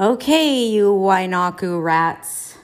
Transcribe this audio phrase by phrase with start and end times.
[0.00, 2.56] Okay, you Wainaku rats.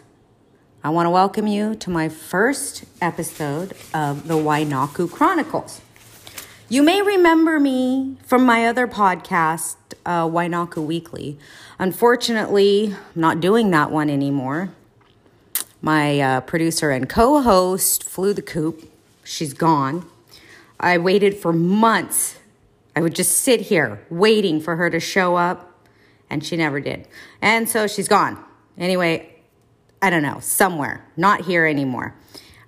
[0.85, 5.81] I want to welcome you to my first episode of the Wainaku Chronicles.
[6.69, 9.75] You may remember me from my other podcast,
[10.07, 11.37] uh, Wainaku Weekly.
[11.81, 14.71] Unfortunately, I'm not doing that one anymore.
[15.83, 18.89] My uh, producer and co host flew the coop.
[19.25, 20.09] She's gone.
[20.79, 22.37] I waited for months.
[22.95, 25.74] I would just sit here waiting for her to show up
[26.31, 27.09] and she never did.
[27.41, 28.43] And so she's gone.
[28.79, 29.35] Anyway,
[30.03, 32.15] I don't know, somewhere, not here anymore.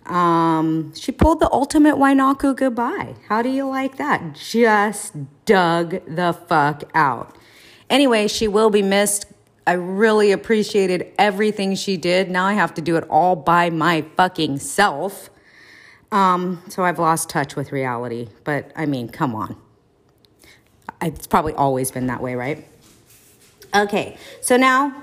[0.06, 3.16] Um, she pulled the ultimate Wainaku goodbye.
[3.28, 4.34] How do you like that?
[4.34, 7.36] Just dug the fuck out.
[7.90, 9.26] Anyway, she will be missed.
[9.66, 12.30] I really appreciated everything she did.
[12.30, 15.28] Now I have to do it all by my fucking self.
[16.12, 18.28] Um, so I've lost touch with reality.
[18.44, 19.56] But I mean, come on.
[21.02, 22.66] It's probably always been that way, right?
[23.76, 25.02] Okay, so now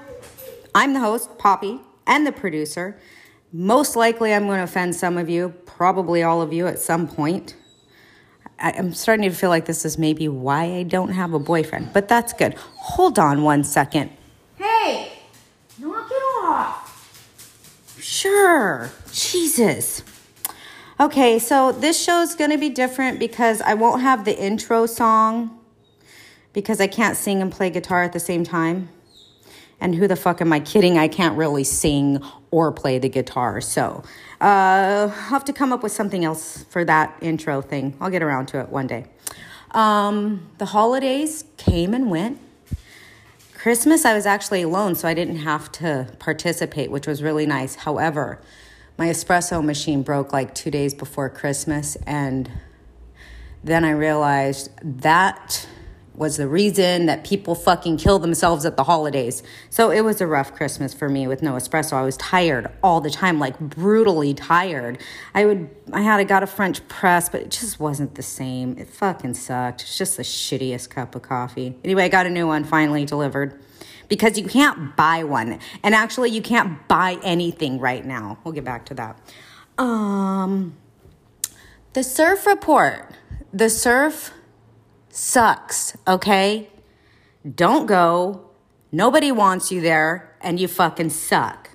[0.73, 2.97] I'm the host, Poppy, and the producer.
[3.51, 7.07] Most likely, I'm going to offend some of you, probably all of you at some
[7.07, 7.55] point.
[8.57, 11.93] I, am starting to feel like this is maybe why I don't have a boyfriend,
[11.93, 12.55] but that's good.
[12.55, 14.09] Hold on one second.
[14.55, 15.11] Hey,
[15.77, 17.99] knock it off.
[18.01, 20.01] Sure, Jesus.
[20.99, 24.87] Okay, so this show is going to be different because I won't have the intro
[24.87, 25.59] song
[26.53, 28.89] because I can't sing and play guitar at the same time.
[29.81, 30.97] And who the fuck am I kidding?
[30.97, 33.59] I can't really sing or play the guitar.
[33.59, 34.03] So
[34.39, 37.97] uh, I'll have to come up with something else for that intro thing.
[37.99, 39.05] I'll get around to it one day.
[39.71, 42.39] Um, the holidays came and went.
[43.55, 47.75] Christmas, I was actually alone, so I didn't have to participate, which was really nice.
[47.75, 48.39] However,
[48.97, 52.51] my espresso machine broke like two days before Christmas, and
[53.63, 54.69] then I realized
[55.01, 55.65] that
[56.15, 59.41] was the reason that people fucking kill themselves at the holidays.
[59.69, 61.93] So it was a rough Christmas for me with no espresso.
[61.93, 64.99] I was tired all the time, like brutally tired.
[65.33, 68.77] I would I had I got a French press, but it just wasn't the same.
[68.77, 69.81] It fucking sucked.
[69.81, 71.77] It's just the shittiest cup of coffee.
[71.83, 73.59] Anyway, I got a new one finally delivered.
[74.09, 75.59] Because you can't buy one.
[75.81, 78.37] And actually you can't buy anything right now.
[78.43, 79.19] We'll get back to that.
[79.77, 80.75] Um
[81.93, 83.11] the surf report.
[83.51, 84.33] The surf
[85.13, 86.69] sucks, okay?
[87.55, 88.49] Don't go.
[88.91, 91.69] Nobody wants you there, and you fucking suck.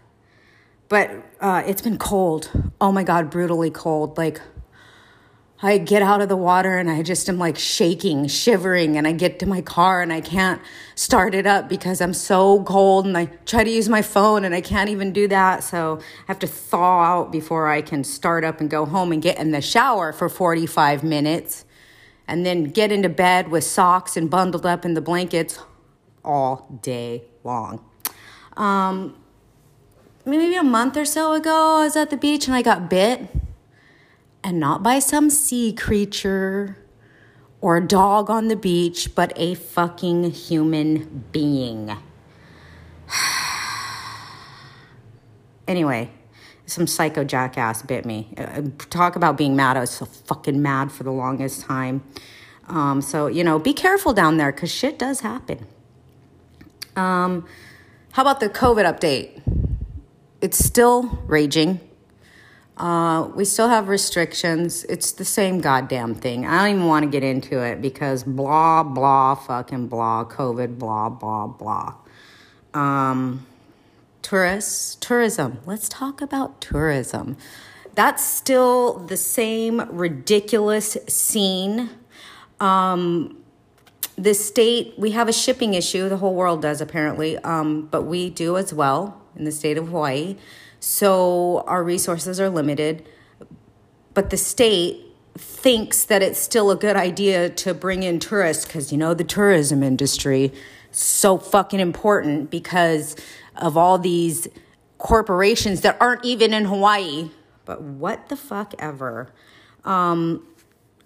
[0.88, 1.10] But
[1.40, 2.50] uh, it's been cold.
[2.80, 4.18] Oh my God, brutally cold.
[4.18, 4.40] Like,
[5.60, 9.12] I get out of the water and I just am like shaking, shivering, and I
[9.12, 10.60] get to my car and I can't
[10.94, 14.54] start it up because I'm so cold and I try to use my phone and
[14.54, 15.64] I can't even do that.
[15.64, 19.20] So I have to thaw out before I can start up and go home and
[19.20, 21.64] get in the shower for 45 minutes
[22.28, 25.58] and then get into bed with socks and bundled up in the blankets
[26.22, 27.82] all day long.
[28.56, 29.16] Um,
[30.26, 33.28] maybe a month or so ago, I was at the beach and I got bit.
[34.44, 36.76] And not by some sea creature
[37.60, 41.96] or a dog on the beach, but a fucking human being.
[45.66, 46.10] anyway,
[46.68, 48.28] some psycho jackass bit me.
[48.36, 49.76] Uh, talk about being mad.
[49.76, 52.02] I was so fucking mad for the longest time.
[52.68, 55.66] Um, so, you know, be careful down there because shit does happen.
[56.94, 57.46] Um,
[58.12, 59.40] how about the COVID update?
[60.40, 61.80] It's still raging.
[62.76, 64.84] Uh, we still have restrictions.
[64.84, 66.46] It's the same goddamn thing.
[66.46, 71.08] I don't even want to get into it because blah, blah, fucking blah, COVID, blah,
[71.08, 71.94] blah, blah.
[72.74, 73.46] Um,
[74.28, 75.58] tourists, tourism.
[75.64, 77.38] Let's talk about tourism.
[77.94, 81.88] That's still the same ridiculous scene.
[82.60, 83.42] Um,
[84.16, 86.10] the state, we have a shipping issue.
[86.10, 89.88] The whole world does, apparently, um, but we do as well in the state of
[89.88, 90.36] Hawaii.
[90.78, 93.08] So our resources are limited.
[94.12, 95.06] But the state
[95.38, 99.24] thinks that it's still a good idea to bring in tourists because, you know, the
[99.24, 100.52] tourism industry
[100.90, 103.16] so fucking important because
[103.56, 104.48] of all these
[104.98, 107.30] corporations that aren't even in Hawaii.
[107.64, 109.32] But what the fuck ever.
[109.84, 110.46] Um,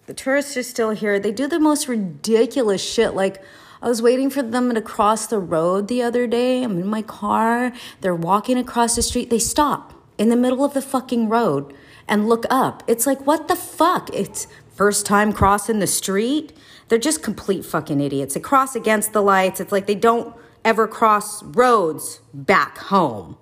[0.06, 1.19] the tourists are still here.
[1.19, 3.15] They do the most ridiculous shit.
[3.15, 3.43] Like,
[3.81, 6.62] I was waiting for them to cross the road the other day.
[6.62, 7.73] I'm in my car.
[8.01, 9.31] They're walking across the street.
[9.31, 11.75] They stop in the middle of the fucking road
[12.06, 12.83] and look up.
[12.87, 14.09] It's like, what the fuck?
[14.12, 16.57] It's first time crossing the street.
[16.89, 18.35] They're just complete fucking idiots.
[18.35, 19.61] They cross against the lights.
[19.61, 20.35] It's like they don't
[20.65, 23.37] ever cross roads back home.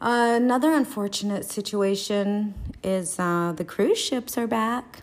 [0.00, 5.02] Uh, another unfortunate situation is uh, the cruise ships are back.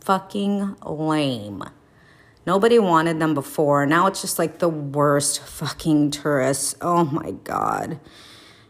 [0.00, 1.62] Fucking lame.
[2.44, 3.86] Nobody wanted them before.
[3.86, 6.74] Now it's just like the worst fucking tourists.
[6.80, 8.00] Oh my God.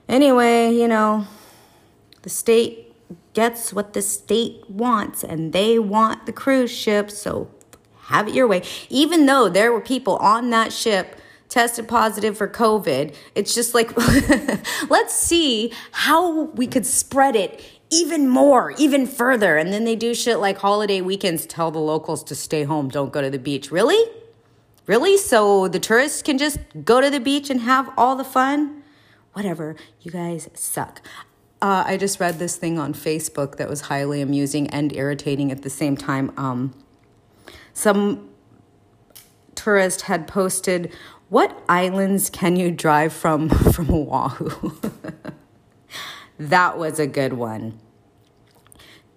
[0.09, 1.27] Anyway, you know,
[2.21, 2.92] the state
[3.35, 7.11] gets what the state wants and they want the cruise ship.
[7.11, 7.51] So
[8.05, 8.63] have it your way.
[8.89, 11.19] Even though there were people on that ship
[11.49, 13.97] tested positive for COVID, it's just like,
[14.91, 19.57] let's see how we could spread it even more, even further.
[19.57, 23.13] And then they do shit like holiday weekends tell the locals to stay home, don't
[23.13, 23.71] go to the beach.
[23.71, 24.11] Really?
[24.87, 25.17] Really?
[25.17, 28.83] So the tourists can just go to the beach and have all the fun?
[29.33, 29.77] Whatever.
[30.01, 31.01] You guys suck.
[31.63, 35.63] Uh, I just read this thing on Facebook that was highly amusing and irritating at
[35.63, 36.33] the same time.
[36.37, 36.75] Um,
[37.73, 38.29] some
[39.55, 40.93] tourist had posted,
[41.29, 44.73] "What islands can you drive from from Oahu?"
[46.39, 47.79] that was a good one.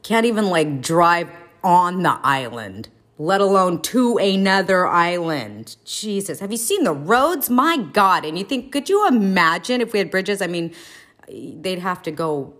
[0.03, 1.31] Can't even like drive
[1.63, 5.77] on the island, let alone to another island.
[5.83, 7.49] Jesus, have you seen the roads?
[7.49, 8.23] My God!
[8.23, 10.43] And you think, could you imagine if we had bridges?
[10.43, 10.75] I mean,
[11.27, 12.53] they'd have to go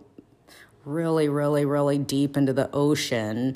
[0.83, 3.55] really, really, really deep into the ocean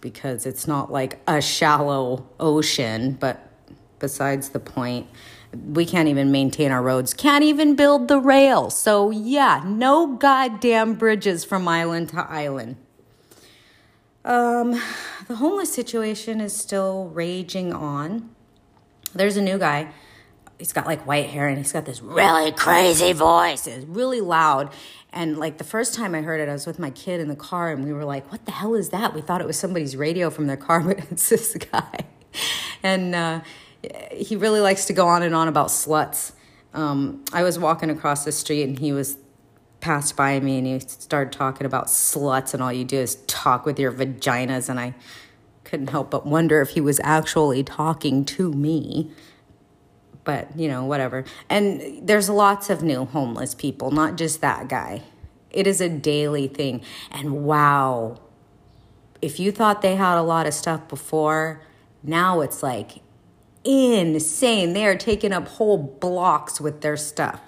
[0.00, 3.48] because it's not like a shallow ocean, but
[3.98, 5.08] besides the point,
[5.52, 8.70] we can't even maintain our roads, can't even build the rail.
[8.70, 12.76] So, yeah, no goddamn bridges from island to island.
[14.24, 14.80] Um,
[15.26, 18.30] the homeless situation is still raging on.
[19.14, 19.90] There's a new guy.
[20.58, 23.66] He's got like white hair and he's got this really crazy voice.
[23.66, 24.72] It's really loud.
[25.12, 27.36] And like the first time I heard it, I was with my kid in the
[27.36, 29.14] car and we were like, what the hell is that?
[29.14, 32.00] We thought it was somebody's radio from their car, but it's this guy.
[32.82, 33.40] And uh,
[34.12, 36.32] he really likes to go on and on about sluts.
[36.74, 39.16] Um, I was walking across the street and he was
[39.80, 43.64] passed by me and he started talking about sluts and all you do is talk
[43.64, 44.94] with your vaginas and I
[45.64, 49.10] couldn't help but wonder if he was actually talking to me
[50.28, 51.24] but you know, whatever.
[51.48, 55.02] And there's lots of new homeless people, not just that guy.
[55.50, 56.82] It is a daily thing.
[57.10, 58.20] And wow,
[59.22, 61.62] if you thought they had a lot of stuff before,
[62.02, 63.00] now it's like
[63.64, 64.74] insane.
[64.74, 67.40] They are taking up whole blocks with their stuff.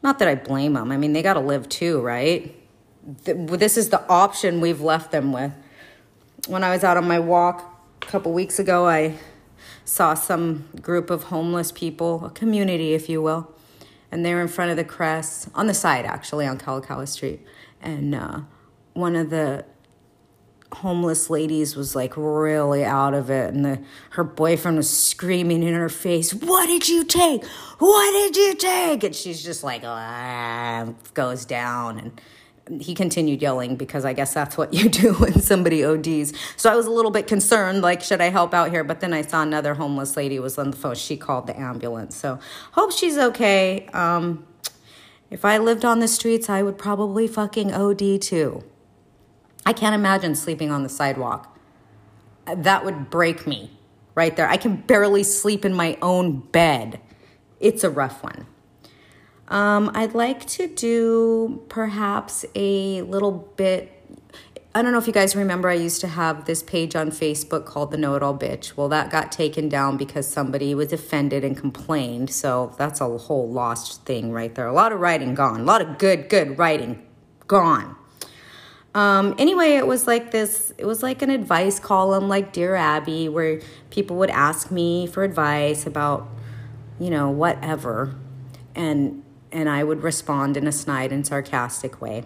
[0.00, 0.92] Not that I blame them.
[0.92, 2.54] I mean, they got to live too, right?
[3.24, 5.50] This is the option we've left them with.
[6.46, 9.16] When I was out on my walk a couple weeks ago, I
[9.84, 13.52] saw some group of homeless people, a community, if you will,
[14.10, 17.40] and they were in front of the crest, on the side actually, on Kalakaua Street.
[17.80, 18.40] And uh,
[18.94, 19.64] one of the
[20.72, 25.72] homeless ladies was like really out of it and the, her boyfriend was screaming in
[25.72, 27.44] her face what did you take
[27.78, 32.20] what did you take and she's just like ah, goes down and
[32.80, 36.32] he continued yelling because I guess that's what you do when somebody ODs.
[36.56, 38.84] So I was a little bit concerned, like, should I help out here?
[38.84, 40.94] But then I saw another homeless lady was on the phone.
[40.94, 42.16] She called the ambulance.
[42.16, 42.38] So
[42.72, 43.86] hope she's okay.
[43.92, 44.46] Um,
[45.30, 48.64] if I lived on the streets, I would probably fucking OD too.
[49.66, 51.58] I can't imagine sleeping on the sidewalk.
[52.46, 53.70] That would break me
[54.14, 54.48] right there.
[54.48, 57.00] I can barely sleep in my own bed.
[57.58, 58.46] It's a rough one.
[59.48, 63.90] Um, I'd like to do perhaps a little bit.
[64.74, 67.64] I don't know if you guys remember, I used to have this page on Facebook
[67.64, 68.76] called The Know It All Bitch.
[68.76, 72.30] Well, that got taken down because somebody was offended and complained.
[72.30, 74.66] So that's a whole lost thing right there.
[74.66, 77.06] A lot of writing gone, a lot of good, good writing
[77.46, 77.96] gone.
[78.94, 83.28] Um, anyway, it was like this, it was like an advice column, like Dear Abby,
[83.28, 86.28] where people would ask me for advice about,
[87.00, 88.14] you know, whatever.
[88.76, 89.23] And
[89.54, 92.24] and I would respond in a snide and sarcastic way.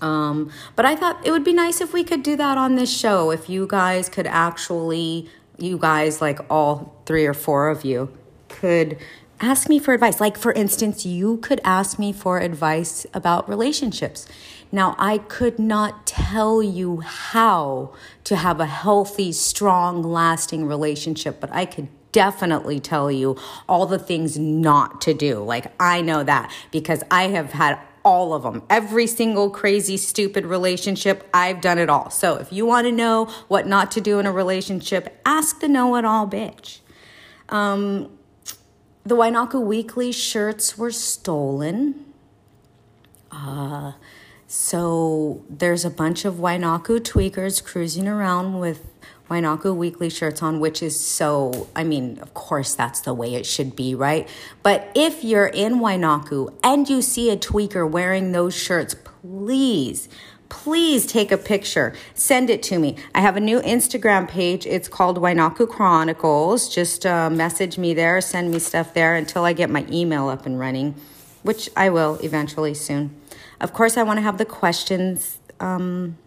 [0.00, 2.94] Um, but I thought it would be nice if we could do that on this
[2.94, 3.30] show.
[3.30, 5.28] If you guys could actually,
[5.58, 8.12] you guys, like all three or four of you,
[8.48, 8.98] could
[9.40, 10.20] ask me for advice.
[10.20, 14.26] Like, for instance, you could ask me for advice about relationships.
[14.70, 17.92] Now, I could not tell you how
[18.24, 23.36] to have a healthy, strong, lasting relationship, but I could definitely tell you
[23.68, 25.42] all the things not to do.
[25.42, 28.62] Like, I know that because I have had all of them.
[28.68, 32.10] Every single crazy, stupid relationship, I've done it all.
[32.10, 35.68] So if you want to know what not to do in a relationship, ask the
[35.68, 36.80] know it all bitch.
[37.48, 38.10] Um,
[39.04, 42.06] the Wainaku Weekly shirts were stolen.
[43.30, 43.92] Uh,
[44.46, 48.91] so there's a bunch of Wainaku tweakers cruising around with
[49.32, 53.46] Wainaku weekly shirts on, which is so, I mean, of course, that's the way it
[53.46, 54.28] should be, right?
[54.62, 60.10] But if you're in Wainaku and you see a tweaker wearing those shirts, please,
[60.50, 61.94] please take a picture.
[62.12, 62.96] Send it to me.
[63.14, 64.66] I have a new Instagram page.
[64.66, 66.68] It's called Wainaku Chronicles.
[66.68, 70.44] Just uh, message me there, send me stuff there until I get my email up
[70.44, 70.94] and running,
[71.42, 73.16] which I will eventually soon.
[73.62, 75.38] Of course, I want to have the questions.
[75.58, 76.18] Um,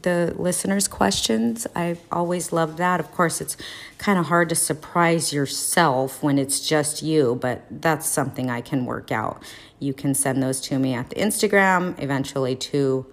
[0.00, 1.66] the listeners' questions.
[1.74, 3.00] I always love that.
[3.00, 3.56] Of course, it's
[3.98, 8.86] kind of hard to surprise yourself when it's just you, but that's something I can
[8.86, 9.42] work out.
[9.78, 13.06] You can send those to me at the Instagram, eventually to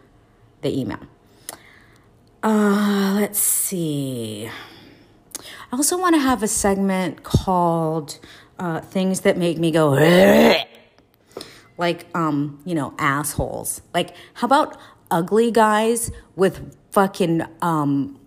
[0.61, 0.99] the email.
[2.43, 4.49] Uh, let's see.
[5.71, 8.19] I also want to have a segment called
[8.59, 9.91] uh, Things That Make Me Go,
[11.77, 13.81] like, um, you know, assholes.
[13.93, 14.77] Like, how about
[15.11, 18.19] ugly guys with fucking um,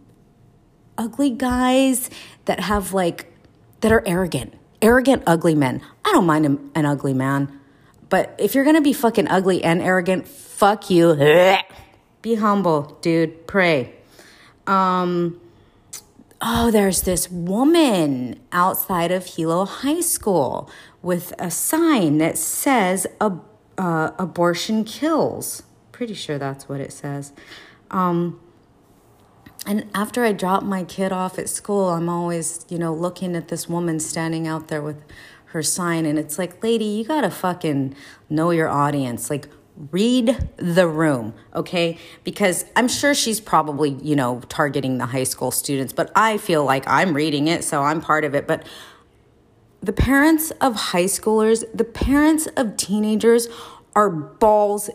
[0.97, 2.11] ugly guys
[2.45, 3.33] that have like
[3.81, 5.83] that are arrogant, arrogant ugly men.
[6.05, 7.61] I don't mind an, ugly man,
[8.09, 11.15] but if you're gonna be fucking ugly and arrogant, fuck you.
[12.23, 13.47] Be humble, dude.
[13.47, 13.95] Pray.
[14.67, 15.41] Um,
[16.43, 20.71] oh, there's this woman outside of Hilo High School
[21.01, 25.63] with a sign that says uh, abortion kills
[26.00, 27.30] pretty sure that's what it says.
[27.90, 28.40] Um,
[29.66, 33.49] and after I drop my kid off at school, I'm always, you know, looking at
[33.49, 34.97] this woman standing out there with
[35.49, 36.07] her sign.
[36.07, 37.95] And it's like, lady, you got to fucking
[38.30, 39.28] know your audience.
[39.28, 39.50] Like,
[39.90, 41.99] read the room, okay?
[42.25, 46.64] Because I'm sure she's probably, you know, targeting the high school students, but I feel
[46.64, 48.47] like I'm reading it, so I'm part of it.
[48.47, 48.66] But
[49.83, 53.49] the parents of high schoolers, the parents of teenagers
[53.95, 54.88] are balls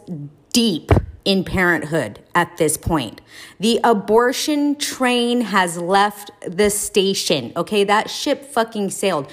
[0.55, 0.89] deep
[1.25, 3.19] in parenthood at this point.
[3.59, 7.51] The abortion train has left the station.
[7.57, 9.29] Okay, that ship fucking sailed.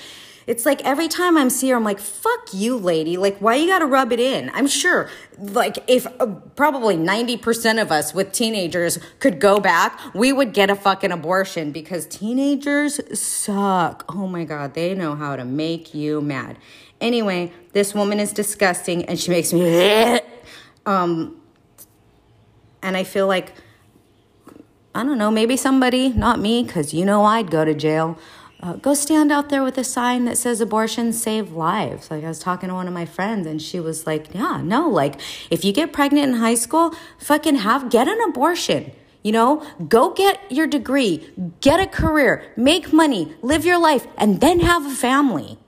[0.49, 3.17] It's like every time I'm see her, I'm like, fuck you, lady.
[3.17, 4.51] Like, why you gotta rub it in?
[4.53, 6.27] I'm sure, like, if uh,
[6.57, 11.71] probably 90% of us with teenagers could go back, we would get a fucking abortion
[11.71, 14.05] because teenagers suck.
[14.09, 16.59] Oh my God, they know how to make you mad.
[17.01, 20.19] Anyway, this woman is disgusting and she makes me
[20.87, 21.41] Um,
[22.83, 23.53] and I feel like,
[24.95, 28.19] I don't know, maybe somebody, not me, because you know I'd go to jail.
[28.61, 32.11] Uh, go stand out there with a sign that says abortion save lives.
[32.11, 34.89] Like I was talking to one of my friends and she was like, yeah, no,
[34.89, 35.21] like
[35.51, 38.93] if you get pregnant in high school, fucking have, get an abortion.
[39.25, 41.29] You know, go get your degree,
[41.61, 45.59] get a career, make money, live your life, and then have a family.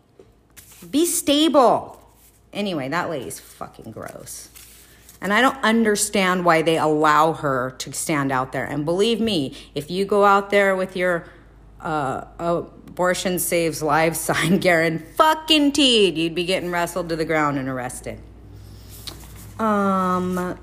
[0.88, 2.00] Be stable.
[2.52, 4.48] Anyway, that lady's fucking gross.
[5.24, 8.66] And I don't understand why they allow her to stand out there.
[8.66, 11.24] And believe me, if you go out there with your
[11.80, 17.58] uh, abortion saves lives sign, Garen fucking teed, you'd be getting wrestled to the ground
[17.58, 18.20] and arrested.
[19.58, 20.58] Um,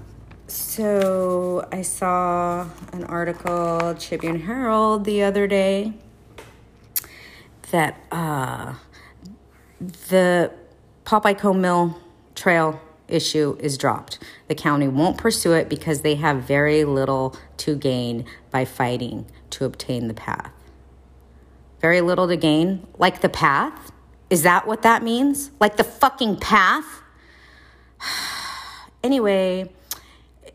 [0.46, 5.94] so I saw an article, Tribune Herald, the other day
[7.72, 8.76] that uh,
[9.80, 10.52] the
[11.06, 12.00] Papaikou Mill
[12.36, 12.80] Trail
[13.12, 14.20] issue is dropped.
[14.48, 19.66] The county won't pursue it because they have very little to gain by fighting to
[19.66, 20.52] obtain the path.
[21.80, 22.88] Very little to gain?
[22.98, 23.92] Like the path?
[24.30, 25.52] Is that what that means?
[25.60, 27.02] Like the fucking path?
[29.04, 29.72] anyway,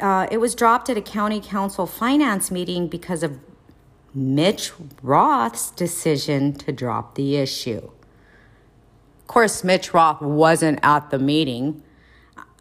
[0.01, 3.39] uh, it was dropped at a county council finance meeting because of
[4.15, 4.73] Mitch
[5.03, 7.91] Roth's decision to drop the issue.
[9.21, 11.83] Of course, Mitch Roth wasn't at the meeting.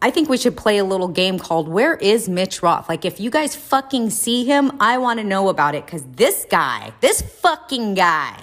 [0.02, 2.88] I think we should play a little game called Where is Mitch Roth?
[2.88, 6.46] Like, if you guys fucking see him, I want to know about it because this
[6.50, 8.38] guy, this fucking guy.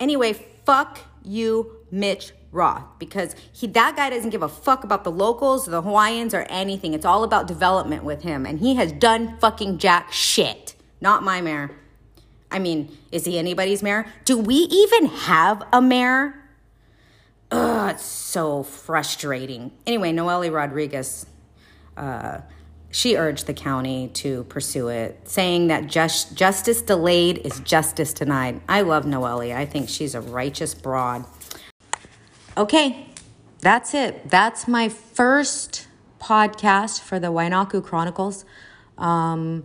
[0.00, 0.32] Anyway,
[0.64, 5.66] fuck you, Mitch Roth, because he that guy doesn't give a fuck about the locals,
[5.66, 6.92] the Hawaiians, or anything.
[6.92, 10.74] It's all about development with him, and he has done fucking jack shit.
[11.00, 11.70] Not my mayor.
[12.50, 14.06] I mean, is he anybody's mayor?
[14.24, 16.43] Do we even have a mayor?
[17.54, 19.70] Ugh, it's so frustrating.
[19.86, 21.26] Anyway, Noelle Rodriguez,
[21.96, 22.40] uh,
[22.90, 28.60] she urged the county to pursue it, saying that just, justice delayed is justice denied.
[28.68, 29.52] I love Noelle.
[29.52, 31.24] I think she's a righteous broad.
[32.56, 33.06] Okay,
[33.60, 34.28] that's it.
[34.28, 35.86] That's my first
[36.20, 38.44] podcast for the Wainaku Chronicles.
[38.98, 39.64] Um,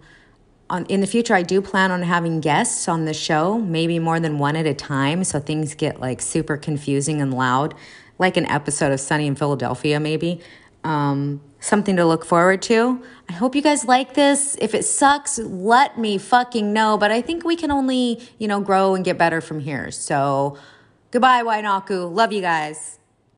[0.70, 4.20] on, in the future, I do plan on having guests on the show, maybe more
[4.20, 7.74] than one at a time, so things get like super confusing and loud,
[8.18, 10.42] like an episode of Sunny in Philadelphia, maybe.
[10.84, 13.04] Um, something to look forward to.
[13.28, 14.56] I hope you guys like this.
[14.62, 16.98] If it sucks, let me fucking know.
[16.98, 19.92] But I think we can only, you know, grow and get better from here.
[19.92, 20.58] So
[21.12, 22.14] goodbye, Wainaku.
[22.14, 22.99] Love you guys.